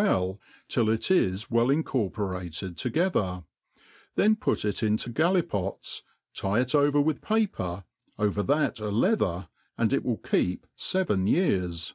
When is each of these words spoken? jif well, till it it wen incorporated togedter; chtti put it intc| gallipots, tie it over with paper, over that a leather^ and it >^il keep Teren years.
jif 0.00 0.04
well, 0.04 0.40
till 0.66 0.88
it 0.88 1.10
it 1.10 1.50
wen 1.50 1.70
incorporated 1.70 2.74
togedter; 2.78 3.44
chtti 4.16 4.40
put 4.40 4.64
it 4.64 4.76
intc| 4.76 5.12
gallipots, 5.12 6.00
tie 6.32 6.60
it 6.60 6.74
over 6.74 6.98
with 6.98 7.20
paper, 7.20 7.84
over 8.18 8.42
that 8.42 8.80
a 8.80 8.84
leather^ 8.84 9.48
and 9.76 9.92
it 9.92 10.02
>^il 10.02 10.22
keep 10.30 10.66
Teren 10.78 11.28
years. 11.28 11.92